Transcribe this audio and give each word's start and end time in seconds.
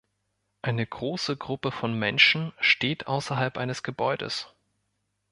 Eine 0.63 0.87
große 0.87 1.37
Gruppe 1.37 1.69
von 1.71 1.93
Menschen 1.93 2.53
steht 2.59 3.05
außerhalb 3.05 3.59
eines 3.59 3.83
Gebäudes. 3.83 4.47